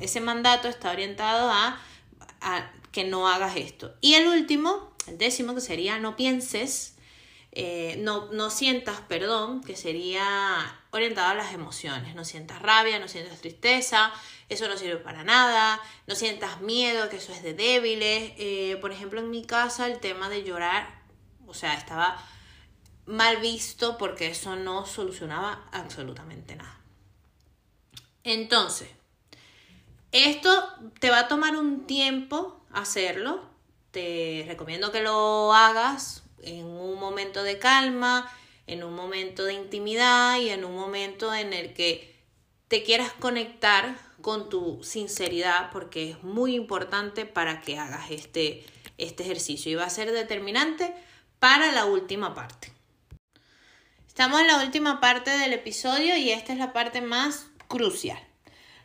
ese 0.01 0.21
mandato 0.21 0.69
está 0.69 0.91
orientado 0.91 1.51
a, 1.51 1.79
a 2.41 2.73
que 2.93 3.05
no 3.05 3.29
hagas 3.29 3.57
esto. 3.57 3.95
Y 4.01 4.15
el 4.15 4.27
último, 4.27 4.91
el 5.07 5.19
décimo, 5.19 5.55
que 5.55 5.61
sería 5.61 5.99
no 5.99 6.17
pienses, 6.17 6.97
no, 7.99 8.33
no 8.33 8.51
sientas 8.51 9.01
perdón, 9.03 9.63
que 9.63 9.77
sería 9.77 10.81
orientado 10.95 11.29
a 11.29 11.35
las 11.35 11.53
emociones. 11.53 12.15
No 12.15 12.25
sientas 12.25 12.63
rabia, 12.63 12.99
no 12.99 13.09
sientas 13.09 13.41
tristeza, 13.41 14.13
eso 14.49 14.69
no 14.69 14.77
sirve 14.77 14.97
para 14.97 15.25
nada. 15.25 15.81
No 16.07 16.15
sientas 16.15 16.61
miedo, 16.61 17.09
que 17.09 17.17
eso 17.17 17.33
es 17.33 17.43
de 17.43 17.55
débiles. 17.55 18.33
Eh, 18.39 18.79
por 18.81 18.93
ejemplo, 18.93 19.21
en 19.21 19.31
mi 19.31 19.45
casa 19.45 19.87
el 19.87 19.99
tema 19.99 20.29
de 20.29 20.45
llorar, 20.45 21.03
o 21.47 21.55
sea, 21.55 21.75
estaba 21.75 22.17
mal 23.07 23.39
visto 23.39 23.99
porque 23.99 24.29
eso 24.29 24.57
no 24.57 24.87
solucionaba 24.87 25.69
absolutamente 25.73 26.57
nada. 26.57 26.79
Entonces, 28.23 28.89
esto 30.13 30.51
te 31.01 31.11
va 31.11 31.21
a 31.21 31.29
tomar 31.29 31.57
un 31.57 31.87
tiempo 31.87 32.65
hacerlo. 32.73 33.43
Te 33.91 34.45
recomiendo 34.47 34.93
que 34.93 35.03
lo 35.03 35.53
hagas 35.53 36.23
en 36.43 36.65
un 36.65 36.99
momento 36.99 37.43
de 37.43 37.59
calma, 37.59 38.31
en 38.67 38.85
un 38.85 38.95
momento 38.95 39.45
de 39.45 39.55
intimidad 39.55 40.39
y 40.41 40.51
en 40.51 40.65
un 40.65 40.75
momento 40.75 41.35
en 41.35 41.53
el 41.53 41.75
que 41.75 42.15
te 42.69 42.83
quieras 42.83 43.13
conectar 43.13 43.97
con 44.21 44.49
tu 44.49 44.83
sinceridad 44.83 45.71
porque 45.71 46.11
es 46.11 46.23
muy 46.23 46.55
importante 46.55 47.27
para 47.27 47.61
que 47.61 47.79
hagas 47.79 48.11
este, 48.11 48.65
este 48.97 49.23
ejercicio 49.23 49.71
y 49.71 49.75
va 49.75 49.85
a 49.85 49.91
ser 49.91 50.13
determinante 50.13 50.95
para 51.39 51.73
la 51.73 51.85
última 51.85 52.35
parte. 52.35 52.73
Estamos 54.09 54.41
en 54.41 54.47
la 54.47 54.63
última 54.63 55.01
parte 55.01 55.31
del 55.31 55.53
episodio 55.53 56.17
y 56.17 56.31
esta 56.31 56.53
es 56.53 56.59
la 56.59 56.73
parte 56.73 57.01
más 57.01 57.49
crucial. 57.69 58.19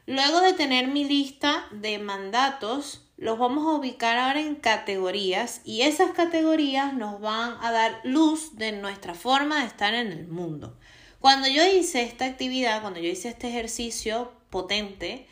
Luego 0.09 0.41
de 0.41 0.53
tener 0.53 0.87
mi 0.87 1.03
lista 1.03 1.67
de 1.69 1.99
mandatos, 1.99 3.05
los 3.15 3.37
vamos 3.37 3.67
a 3.67 3.77
ubicar 3.77 4.17
ahora 4.17 4.39
en 4.39 4.55
categorías 4.55 5.61
y 5.63 5.83
esas 5.83 6.13
categorías 6.13 6.95
nos 6.95 7.21
van 7.21 7.57
a 7.61 7.71
dar 7.71 8.01
luz 8.03 8.55
de 8.55 8.71
nuestra 8.71 9.13
forma 9.13 9.59
de 9.59 9.67
estar 9.67 9.93
en 9.93 10.11
el 10.11 10.27
mundo. 10.27 10.75
Cuando 11.19 11.47
yo 11.47 11.63
hice 11.63 12.01
esta 12.01 12.25
actividad, 12.25 12.81
cuando 12.81 12.99
yo 12.99 13.07
hice 13.07 13.29
este 13.29 13.49
ejercicio 13.49 14.31
potente, 14.49 15.27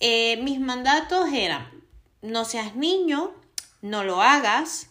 eh, 0.00 0.38
mis 0.38 0.60
mandatos 0.60 1.30
eran 1.30 1.70
no 2.22 2.46
seas 2.46 2.74
niño, 2.74 3.34
no 3.82 4.02
lo 4.02 4.22
hagas 4.22 4.88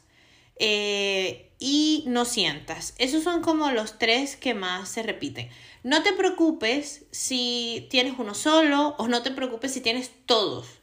eh, 0.57 1.49
y 1.57 2.03
no 2.05 2.25
sientas. 2.25 2.93
Esos 2.99 3.23
son 3.23 3.41
como 3.41 3.71
los 3.71 3.97
tres 3.97 4.35
que 4.35 4.53
más 4.53 4.87
se 4.87 5.01
repiten. 5.01 5.49
No 5.83 6.03
te 6.03 6.13
preocupes 6.13 7.05
si 7.11 7.87
tienes 7.89 8.13
uno 8.17 8.33
solo 8.33 8.95
o 8.97 9.07
no 9.07 9.23
te 9.23 9.31
preocupes 9.31 9.73
si 9.73 9.81
tienes 9.81 10.11
todos 10.25 10.81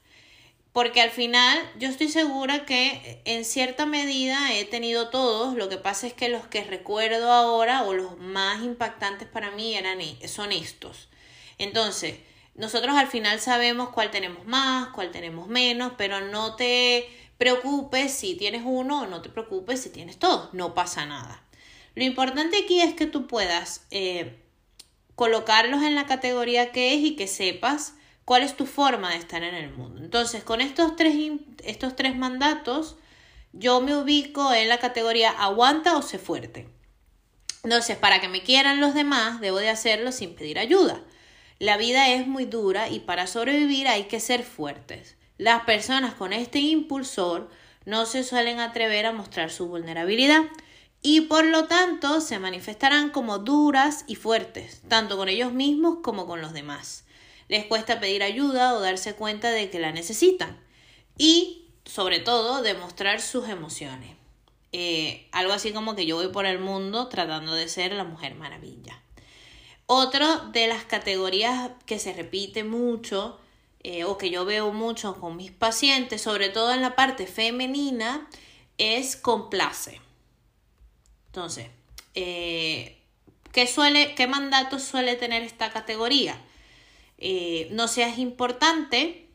porque 0.79 1.01
al 1.01 1.11
final 1.11 1.59
yo 1.77 1.89
estoy 1.89 2.09
segura 2.09 2.65
que 2.65 3.21
en 3.25 3.45
cierta 3.45 3.85
medida 3.85 4.55
he 4.55 4.65
tenido 4.65 5.09
todos, 5.09 5.57
lo 5.57 5.69
que 5.69 5.77
pasa 5.77 6.07
es 6.07 6.13
que 6.13 6.29
los 6.29 6.47
que 6.47 6.63
recuerdo 6.63 7.33
ahora 7.33 7.83
o 7.83 7.95
los 7.95 8.17
más 8.19 8.63
impactantes 8.63 9.27
para 9.27 9.51
mí 9.51 9.75
eran, 9.75 10.01
e, 10.01 10.29
son 10.29 10.53
estos. 10.53 11.09
Entonces, 11.59 12.19
nosotros 12.55 12.97
al 12.97 13.09
final 13.09 13.41
sabemos 13.41 13.89
cuál 13.89 14.13
tenemos 14.13 14.47
más, 14.47 14.91
cuál 14.91 15.11
tenemos 15.11 15.49
menos, 15.49 15.95
pero 15.99 16.21
no 16.21 16.55
te 16.55 17.09
preocupes 17.39 18.13
si 18.13 18.37
tienes 18.37 18.63
uno 18.65 19.03
o 19.03 19.07
no 19.09 19.21
te 19.21 19.31
preocupes 19.31 19.81
si 19.81 19.91
tienes 19.91 20.19
todos, 20.19 20.55
no 20.55 20.75
pasa 20.75 21.07
nada. 21.07 21.43
Lo 21.97 22.05
importante 22.05 22.57
aquí 22.57 22.81
es 22.81 22.95
que 22.95 23.07
tú 23.07 23.27
puedas 23.27 23.85
eh, 23.91 24.37
colocarlos 25.19 25.83
en 25.83 25.97
la 25.97 26.07
categoría 26.07 26.71
que 26.71 26.95
es 26.95 27.01
y 27.01 27.17
que 27.17 27.27
sepas 27.27 27.95
cuál 28.25 28.45
es 28.45 28.57
tu 28.57 28.67
forma 28.67 29.11
de 29.11 29.17
estar 29.17 29.43
en 29.43 29.57
el 29.57 29.73
mundo. 29.73 30.01
Entonces, 30.01 30.45
con 30.45 30.61
estos 30.61 30.95
tres, 30.95 31.13
estos 31.65 31.97
tres 31.97 32.17
mandatos, 32.17 32.95
yo 33.53 33.81
me 33.81 33.97
ubico 33.97 34.55
en 34.55 34.69
la 34.69 34.79
categoría 34.79 35.31
aguanta 35.31 35.97
o 35.97 36.03
sé 36.03 36.21
fuerte. 36.21 36.69
Entonces, 37.65 37.97
para 37.97 38.21
que 38.21 38.29
me 38.29 38.45
quieran 38.45 38.81
los 38.81 38.95
demás, 38.95 39.41
debo 39.41 39.59
de 39.59 39.71
hacerlo 39.71 40.13
sin 40.13 40.37
pedir 40.37 40.57
ayuda. 40.57 41.03
La 41.59 41.77
vida 41.79 42.11
es 42.11 42.29
muy 42.29 42.45
dura 42.45 42.89
y 42.89 43.01
para 43.01 43.27
sobrevivir 43.27 43.89
hay 43.89 44.05
que 44.05 44.21
ser 44.21 44.45
fuertes. 44.45 45.17
Las 45.37 45.65
personas 45.65 46.15
con 46.15 46.33
este 46.33 46.61
impulsor 46.61 47.51
no 47.85 48.07
se 48.07 48.23
suelen 48.23 48.61
atrever 48.61 49.05
a 49.05 49.13
mostrar 49.13 49.51
su 49.51 49.67
vulnerabilidad 49.67 50.45
y 51.03 51.23
por 51.23 51.45
lo 51.45 51.67
tanto 51.67 52.21
se 52.21 52.39
manifestarán 52.39 53.11
como 53.11 53.39
duras 53.39 54.05
y 54.07 54.17
fuertes, 54.17 54.83
tanto 54.89 55.17
con 55.17 55.29
ellos 55.29 55.53
mismos 55.53 55.99
como 56.03 56.27
con 56.27 56.41
los 56.41 56.53
demás. 56.53 57.05
Les 57.49 57.65
cuesta 57.67 58.01
pedir 58.01 58.23
ayuda 58.23 58.75
o 58.75 58.81
darse 58.81 59.15
cuenta 59.15 59.51
de 59.51 59.71
que 59.71 59.79
la 59.79 59.93
necesitan 59.93 60.59
y 61.17 61.67
sobre 61.85 62.21
todo 62.21 62.63
demostrar 62.63 63.21
sus 63.21 63.49
emociones. 63.49 64.17
Eh, 64.73 65.27
algo 65.33 65.55
así 65.55 65.73
como 65.73 65.97
que 65.97 66.05
yo 66.05 66.17
voy 66.17 66.29
por 66.29 66.45
el 66.45 66.59
mundo 66.59 67.09
tratando 67.09 67.55
de 67.55 67.69
ser 67.69 67.93
la 67.93 68.05
mujer 68.05 68.35
maravilla. 68.35 69.01
Otro 69.87 70.51
de 70.51 70.67
las 70.67 70.85
categorías 70.85 71.71
que 71.87 71.99
se 71.99 72.13
repite 72.13 72.65
mucho 72.65 73.41
eh, 73.83 74.05
o 74.05 74.19
que 74.19 74.29
yo 74.29 74.45
veo 74.45 74.73
mucho 74.73 75.19
con 75.19 75.37
mis 75.37 75.51
pacientes, 75.51 76.21
sobre 76.21 76.51
todo 76.51 76.75
en 76.75 76.83
la 76.83 76.95
parte 76.95 77.27
femenina, 77.27 78.29
es 78.77 79.17
complace. 79.17 80.03
Entonces, 81.29 81.69
eh, 82.15 82.99
¿qué, 83.53 83.67
suele, 83.67 84.15
¿qué 84.15 84.27
mandato 84.27 84.79
suele 84.79 85.17
tener 85.17 85.43
esta 85.43 85.71
categoría? 85.71 86.41
no 87.71 87.89
seas 87.89 88.19
importante, 88.19 89.27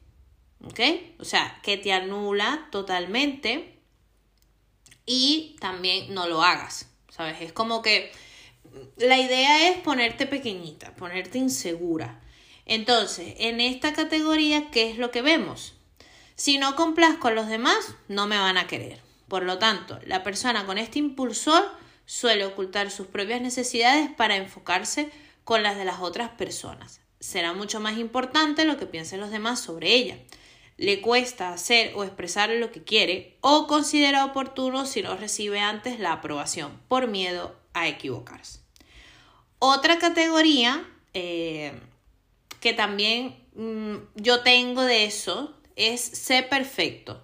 ¿ok? 0.63 0.79
O 1.19 1.25
sea, 1.25 1.59
que 1.63 1.75
te 1.75 1.91
anula 1.91 2.69
totalmente 2.71 3.77
y 5.05 5.57
también 5.59 6.13
no 6.13 6.27
lo 6.27 6.43
hagas, 6.43 6.89
¿sabes? 7.09 7.41
Es 7.41 7.51
como 7.51 7.81
que 7.81 8.11
la 8.97 9.19
idea 9.19 9.69
es 9.69 9.77
ponerte 9.79 10.25
pequeñita, 10.25 10.95
ponerte 10.95 11.37
insegura. 11.37 12.21
Entonces, 12.65 13.35
en 13.39 13.59
esta 13.59 13.93
categoría, 13.93 14.71
¿qué 14.71 14.89
es 14.89 14.97
lo 14.97 15.11
que 15.11 15.21
vemos? 15.21 15.73
Si 16.35 16.57
no 16.57 16.75
complazco 16.75 17.27
a 17.27 17.31
los 17.31 17.47
demás, 17.47 17.95
no 18.07 18.27
me 18.27 18.37
van 18.37 18.57
a 18.57 18.67
querer. 18.67 18.99
Por 19.27 19.43
lo 19.43 19.59
tanto, 19.59 19.99
la 20.05 20.23
persona 20.23 20.65
con 20.65 20.77
este 20.77 20.99
impulsor 20.99 21.63
suele 22.05 22.45
ocultar 22.45 22.91
sus 22.91 23.07
propias 23.07 23.41
necesidades 23.41 24.09
para 24.11 24.35
enfocarse 24.35 25.09
con 25.43 25.63
las 25.63 25.77
de 25.77 25.85
las 25.85 25.99
otras 25.99 26.29
personas. 26.31 27.01
Será 27.19 27.53
mucho 27.53 27.79
más 27.79 27.97
importante 27.97 28.65
lo 28.65 28.77
que 28.77 28.85
piensen 28.85 29.19
los 29.19 29.31
demás 29.31 29.59
sobre 29.59 29.93
ella 29.93 30.17
le 30.77 31.01
cuesta 31.01 31.53
hacer 31.53 31.93
o 31.95 32.03
expresar 32.03 32.49
lo 32.49 32.71
que 32.71 32.83
quiere 32.83 33.37
o 33.41 33.67
considera 33.67 34.25
oportuno 34.25 34.85
si 34.85 35.01
no 35.01 35.15
recibe 35.15 35.59
antes 35.59 35.99
la 35.99 36.13
aprobación 36.13 36.79
por 36.87 37.07
miedo 37.07 37.55
a 37.73 37.87
equivocarse. 37.87 38.59
Otra 39.59 39.97
categoría 39.99 40.85
eh, 41.13 41.73
que 42.59 42.73
también 42.73 43.37
mm, 43.55 43.95
yo 44.15 44.41
tengo 44.41 44.81
de 44.81 45.05
eso 45.05 45.55
es 45.75 46.01
ser 46.01 46.49
perfecto. 46.49 47.23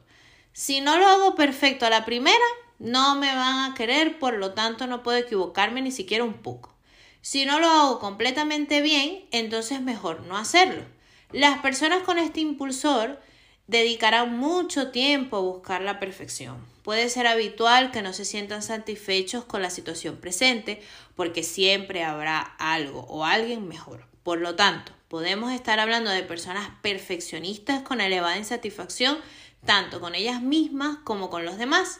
Si 0.53 0.81
no 0.81 0.97
lo 0.97 1.07
hago 1.07 1.35
perfecto 1.35 1.85
a 1.85 1.89
la 1.89 2.05
primera, 2.05 2.37
no 2.79 3.15
me 3.15 3.33
van 3.35 3.71
a 3.71 3.75
querer, 3.75 4.19
por 4.19 4.33
lo 4.35 4.53
tanto 4.53 4.87
no 4.87 5.03
puedo 5.03 5.17
equivocarme 5.17 5.81
ni 5.81 5.91
siquiera 5.91 6.23
un 6.23 6.33
poco. 6.33 6.73
Si 7.21 7.45
no 7.45 7.59
lo 7.59 7.67
hago 7.67 7.99
completamente 7.99 8.81
bien, 8.81 9.25
entonces 9.31 9.81
mejor 9.81 10.21
no 10.21 10.37
hacerlo. 10.37 10.83
Las 11.31 11.59
personas 11.59 12.03
con 12.03 12.17
este 12.17 12.39
impulsor 12.39 13.19
dedicarán 13.67 14.37
mucho 14.37 14.89
tiempo 14.91 15.37
a 15.37 15.41
buscar 15.41 15.81
la 15.81 15.99
perfección. 15.99 16.57
Puede 16.81 17.09
ser 17.09 17.27
habitual 17.27 17.91
que 17.91 18.01
no 18.01 18.13
se 18.13 18.25
sientan 18.25 18.63
satisfechos 18.63 19.45
con 19.45 19.61
la 19.61 19.69
situación 19.69 20.17
presente 20.17 20.81
porque 21.15 21.43
siempre 21.43 22.03
habrá 22.03 22.39
algo 22.57 23.01
o 23.09 23.25
alguien 23.25 23.67
mejor. 23.67 24.07
Por 24.23 24.39
lo 24.39 24.55
tanto, 24.55 24.91
podemos 25.07 25.51
estar 25.51 25.79
hablando 25.79 26.09
de 26.09 26.23
personas 26.23 26.69
perfeccionistas 26.81 27.83
con 27.83 28.01
elevada 28.01 28.37
insatisfacción 28.37 29.19
tanto 29.65 29.99
con 29.99 30.15
ellas 30.15 30.41
mismas 30.41 30.97
como 31.03 31.29
con 31.29 31.45
los 31.45 31.57
demás, 31.57 31.99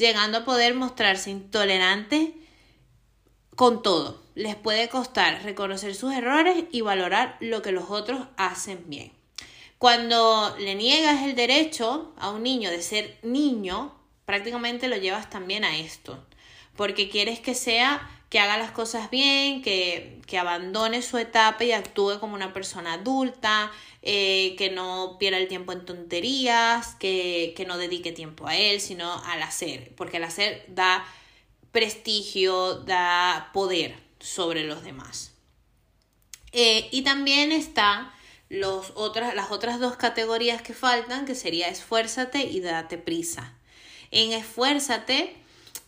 llegando 0.00 0.38
a 0.38 0.44
poder 0.44 0.74
mostrarse 0.74 1.30
intolerantes 1.30 2.30
con 3.54 3.82
todo. 3.82 4.22
Les 4.34 4.56
puede 4.56 4.88
costar 4.88 5.42
reconocer 5.44 5.94
sus 5.94 6.12
errores 6.12 6.64
y 6.72 6.80
valorar 6.80 7.36
lo 7.40 7.62
que 7.62 7.72
los 7.72 7.90
otros 7.90 8.26
hacen 8.36 8.82
bien. 8.88 9.12
Cuando 9.78 10.56
le 10.58 10.74
niegas 10.74 11.22
el 11.22 11.34
derecho 11.34 12.12
a 12.18 12.30
un 12.30 12.42
niño 12.42 12.70
de 12.70 12.82
ser 12.82 13.18
niño, 13.22 13.94
prácticamente 14.24 14.88
lo 14.88 14.96
llevas 14.96 15.30
también 15.30 15.64
a 15.64 15.78
esto, 15.78 16.24
porque 16.76 17.08
quieres 17.08 17.40
que 17.40 17.54
sea 17.54 18.19
que 18.30 18.38
haga 18.38 18.56
las 18.56 18.70
cosas 18.70 19.10
bien, 19.10 19.60
que, 19.60 20.18
abandone 20.38 21.02
su 21.02 21.18
etapa 21.18 21.64
y 21.64 21.72
actúe 21.72 22.20
como 22.20 22.36
una 22.36 22.52
persona 22.52 22.94
adulta, 22.94 23.72
eh, 24.02 24.54
que 24.56 24.70
no 24.70 25.16
pierda 25.18 25.38
el 25.38 25.48
tiempo 25.48 25.72
en 25.72 25.84
tonterías, 25.84 26.94
que, 26.94 27.64
no 27.66 27.76
dedique 27.76 28.12
tiempo 28.12 28.46
a 28.46 28.56
él, 28.56 28.80
sino 28.80 29.12
al 29.24 29.42
hacer, 29.42 29.92
porque 29.96 30.18
el 30.18 30.24
hacer 30.24 30.64
da 30.68 31.04
prestigio, 31.72 32.76
da 32.76 33.50
poder 33.52 33.98
sobre 34.20 34.62
los 34.62 34.84
demás. 34.84 35.32
Eh, 36.52 36.88
y 36.92 37.02
también 37.02 37.50
está 37.50 38.14
los 38.48 38.92
otras, 38.94 39.34
las 39.34 39.50
otras 39.50 39.80
dos 39.80 39.96
categorías 39.96 40.62
que 40.62 40.72
faltan, 40.72 41.26
que 41.26 41.34
sería 41.34 41.68
esfuérzate 41.68 42.42
y 42.44 42.60
date 42.60 42.96
prisa. 42.96 43.54
En 44.12 44.32
esfuérzate 44.32 45.36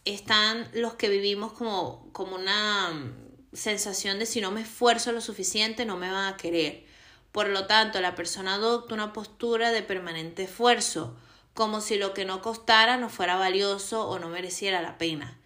están 0.05 0.69
los 0.73 0.95
que 0.95 1.09
vivimos 1.09 1.53
como, 1.53 2.09
como 2.13 2.37
una 2.37 3.15
sensación 3.53 4.19
de 4.19 4.27
si 4.27 4.41
no 4.41 4.51
me 4.51 4.63
esfuerzo 4.63 5.13
lo 5.13 5.21
suficiente 5.21 5.85
no 5.85 5.97
me 5.97 6.11
van 6.11 6.33
a 6.33 6.37
querer. 6.37 6.85
Por 7.31 7.49
lo 7.49 7.67
tanto, 7.67 8.01
la 8.01 8.15
persona 8.15 8.55
adopta 8.55 8.95
una 8.95 9.13
postura 9.13 9.71
de 9.73 9.83
permanente 9.83 10.45
esfuerzo, 10.45 11.17
como 11.55 11.81
si 11.81 11.97
lo 11.97 12.15
que 12.15 12.25
no 12.25 12.43
costara 12.43 12.97
no 12.97 13.09
fuera 13.09 13.37
valioso 13.37 14.09
o 14.09 14.19
no 14.19 14.29
mereciera 14.29 14.83
la 14.83 14.99
pena. 14.99 15.39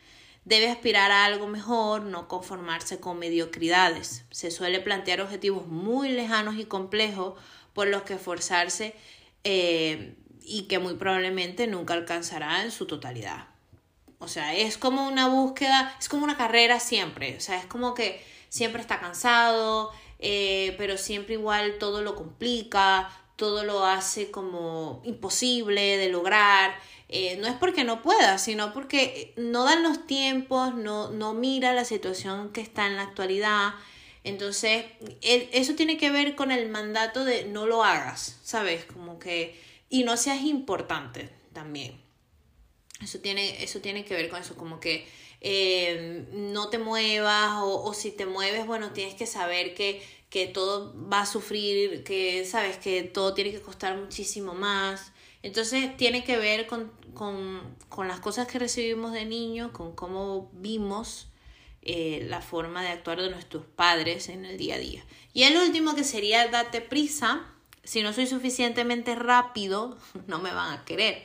Debe 0.45 0.69
aspirar 0.69 1.11
a 1.11 1.25
algo 1.25 1.49
mejor, 1.49 2.03
no 2.03 2.29
conformarse 2.29 3.01
con 3.01 3.19
mediocridades. 3.19 4.25
Se 4.31 4.53
suele 4.53 4.81
plantear 4.81 5.21
objetivos 5.21 5.67
muy 5.67 6.09
lejanos 6.09 6.57
y 6.57 6.65
complejos 6.65 7.35
por 7.73 7.89
los 7.89 8.03
que 8.03 8.15
esforzarse 8.15 8.95
eh, 9.43 10.17
y 10.41 10.63
que 10.63 10.79
muy 10.79 10.95
probablemente 10.95 11.67
nunca 11.67 11.95
alcanzará 11.95 12.63
en 12.63 12.71
su 12.71 12.87
totalidad. 12.87 13.56
O 14.19 14.29
sea, 14.29 14.55
es 14.55 14.79
como 14.79 15.07
una 15.07 15.29
búsqueda, 15.29 15.95
es 16.01 16.09
como 16.09 16.25
una 16.25 16.37
carrera 16.37 16.81
siempre. 16.81 17.37
O 17.37 17.41
sea, 17.41 17.59
es 17.59 17.67
como 17.67 17.95
que 17.95 18.25
siempre 18.49 18.81
está 18.81 19.01
cansado, 19.01 19.93
eh, 20.19 20.75
pero 20.79 20.97
siempre 20.97 21.35
igual 21.35 21.77
todo 21.79 22.03
lo 22.03 22.17
complica, 22.17 23.11
todo 23.37 23.65
lo 23.65 23.85
hace 23.85 24.31
como 24.31 25.03
imposible 25.05 25.97
de 25.99 26.09
lograr. 26.09 26.75
Eh, 27.09 27.37
no 27.41 27.47
es 27.47 27.55
porque 27.55 27.85
no 27.85 28.03
pueda, 28.03 28.39
sino 28.39 28.73
porque 28.73 29.33
no 29.37 29.65
dan 29.65 29.83
los 29.83 30.07
tiempos, 30.07 30.75
no, 30.75 31.11
no 31.11 31.35
mira 31.35 31.73
la 31.73 31.85
situación 31.85 32.53
que 32.53 32.61
está 32.63 32.87
en 32.87 32.97
la 32.97 33.03
actualidad. 33.03 33.75
Entonces, 34.25 34.87
eso 35.23 35.75
tiene 35.75 35.99
que 35.99 36.11
ver 36.11 36.35
con 36.35 36.51
el 36.51 36.69
mandato 36.69 37.25
de 37.25 37.45
no 37.45 37.67
lo 37.67 37.85
hagas, 37.85 38.41
¿sabes? 38.43 38.85
Como 38.85 39.21
que, 39.21 39.61
y 39.89 40.03
no 40.03 40.17
seas 40.17 40.43
importante 40.43 41.31
también. 41.53 42.06
Eso 43.03 43.19
tiene, 43.21 43.63
eso 43.63 43.81
tiene 43.81 44.05
que 44.05 44.15
ver 44.15 44.29
con 44.29 44.41
eso, 44.41 44.57
como 44.57 44.81
que 44.81 45.07
eh, 45.41 46.27
no 46.33 46.71
te 46.71 46.79
muevas 46.79 47.53
o, 47.63 47.85
o, 47.85 47.95
si 47.95 48.11
te 48.11 48.25
mueves, 48.27 48.67
bueno, 48.67 48.93
tienes 48.93 49.15
que 49.15 49.27
saber 49.27 49.75
que, 49.75 50.03
que 50.31 50.47
todo 50.47 50.95
va 51.09 51.23
a 51.23 51.27
sufrir, 51.27 52.05
que 52.05 52.45
sabes 52.45 52.79
que 52.79 53.03
todo 53.03 53.35
tiene 53.35 53.53
que 53.53 53.61
costar 53.61 53.97
muchísimo 53.97 54.55
más. 54.55 55.13
Entonces 55.43 55.97
tiene 55.97 56.25
que 56.25 56.39
ver 56.39 56.67
con, 56.67 56.91
las 57.99 58.21
cosas 58.21 58.49
que 58.49 58.59
recibimos 58.59 59.13
de 59.13 59.25
niños, 59.25 59.71
con 59.71 59.95
cómo 59.95 60.51
vimos 60.55 61.29
eh, 61.83 62.27
la 62.29 62.41
forma 62.41 62.83
de 62.83 62.89
actuar 62.89 63.21
de 63.21 63.31
nuestros 63.31 63.65
padres 63.65 64.29
en 64.29 64.45
el 64.45 64.59
día 64.59 64.75
a 64.75 64.79
día. 64.79 65.05
Y 65.33 65.45
el 65.45 65.57
último 65.57 65.95
que 65.95 66.03
sería 66.03 66.49
date 66.49 66.81
prisa, 66.81 67.47
si 67.85 68.03
no 68.03 68.13
soy 68.13 68.27
suficientemente 68.27 69.15
rápido, 69.15 69.97
no 70.27 70.41
me 70.41 70.53
van 70.53 70.73
a 70.73 70.85
querer. 70.85 71.23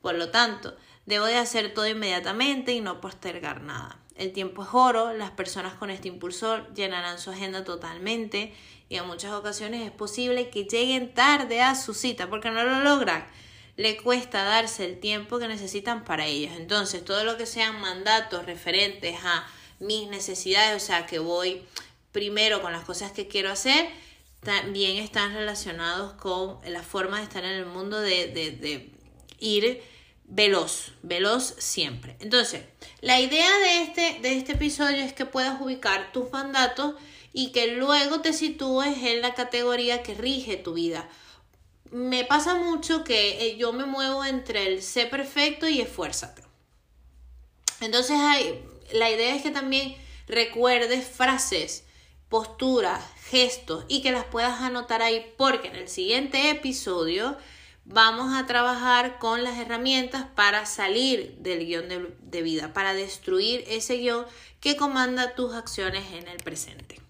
Por 0.00 0.14
lo 0.14 0.30
tanto, 0.30 0.76
debo 1.06 1.24
de 1.24 1.36
hacer 1.36 1.72
todo 1.72 1.86
inmediatamente 1.86 2.72
y 2.72 2.80
no 2.80 3.00
postergar 3.00 3.62
nada. 3.62 3.98
El 4.16 4.32
tiempo 4.32 4.62
es 4.62 4.68
oro, 4.72 5.12
las 5.12 5.30
personas 5.30 5.74
con 5.74 5.90
este 5.90 6.08
impulsor 6.08 6.72
llenarán 6.74 7.18
su 7.18 7.30
agenda 7.30 7.64
totalmente 7.64 8.54
y 8.88 8.96
en 8.96 9.06
muchas 9.06 9.32
ocasiones 9.32 9.84
es 9.84 9.90
posible 9.90 10.50
que 10.50 10.64
lleguen 10.64 11.12
tarde 11.14 11.60
a 11.60 11.74
su 11.74 11.94
cita 11.94 12.28
porque 12.28 12.50
no 12.50 12.62
lo 12.64 12.80
logran 12.80 13.26
le 13.76 13.98
cuesta 13.98 14.42
darse 14.42 14.84
el 14.84 14.98
tiempo 14.98 15.38
que 15.38 15.48
necesitan 15.48 16.04
para 16.04 16.26
ellos. 16.26 16.52
Entonces, 16.56 17.04
todo 17.04 17.24
lo 17.24 17.36
que 17.36 17.46
sean 17.46 17.80
mandatos 17.80 18.46
referentes 18.46 19.16
a 19.22 19.46
mis 19.78 20.08
necesidades, 20.08 20.82
o 20.82 20.84
sea, 20.84 21.06
que 21.06 21.18
voy 21.18 21.62
primero 22.12 22.62
con 22.62 22.72
las 22.72 22.84
cosas 22.84 23.12
que 23.12 23.28
quiero 23.28 23.50
hacer, 23.50 23.88
también 24.42 24.96
están 24.96 25.34
relacionados 25.34 26.14
con 26.14 26.58
la 26.66 26.82
forma 26.82 27.18
de 27.18 27.24
estar 27.24 27.44
en 27.44 27.50
el 27.50 27.66
mundo 27.66 28.00
de, 28.00 28.28
de, 28.28 28.52
de 28.52 28.90
ir 29.38 29.82
veloz, 30.28 30.92
veloz 31.02 31.54
siempre. 31.58 32.16
Entonces, 32.20 32.64
la 33.00 33.20
idea 33.20 33.50
de 33.58 33.82
este, 33.82 34.20
de 34.20 34.36
este 34.36 34.52
episodio 34.52 34.98
es 34.98 35.12
que 35.12 35.26
puedas 35.26 35.60
ubicar 35.60 36.12
tus 36.12 36.30
mandatos 36.30 36.94
y 37.32 37.52
que 37.52 37.68
luego 37.68 38.20
te 38.20 38.32
sitúes 38.32 38.98
en 39.02 39.22
la 39.22 39.34
categoría 39.34 40.02
que 40.02 40.14
rige 40.14 40.56
tu 40.56 40.74
vida 40.74 41.08
me 41.90 42.24
pasa 42.24 42.54
mucho 42.54 43.04
que 43.04 43.46
eh, 43.46 43.56
yo 43.56 43.72
me 43.72 43.84
muevo 43.84 44.24
entre 44.24 44.66
el 44.66 44.82
sé 44.82 45.06
perfecto 45.06 45.68
y 45.68 45.80
esfuérzate. 45.80 46.42
Entonces 47.80 48.18
la 48.92 49.10
idea 49.10 49.34
es 49.34 49.42
que 49.42 49.50
también 49.50 49.96
recuerdes 50.26 51.06
frases, 51.06 51.84
posturas, 52.28 53.02
gestos 53.30 53.84
y 53.88 54.02
que 54.02 54.12
las 54.12 54.24
puedas 54.24 54.60
anotar 54.60 55.02
ahí 55.02 55.32
porque 55.36 55.68
en 55.68 55.76
el 55.76 55.88
siguiente 55.88 56.50
episodio 56.50 57.36
vamos 57.86 58.34
a 58.34 58.46
trabajar 58.46 59.18
con 59.18 59.42
las 59.44 59.58
herramientas 59.58 60.26
para 60.34 60.66
salir 60.66 61.36
del 61.38 61.64
guion 61.64 61.88
de, 61.88 62.42
vida, 62.42 62.72
para 62.72 62.94
destruir 62.94 63.64
ese 63.68 63.96
guion 63.96 64.26
que 64.60 64.76
comanda 64.76 65.34
tus 65.34 65.54
acciones 65.54 66.04
en 66.12 66.28
el 66.28 66.38
presente. 66.38 67.00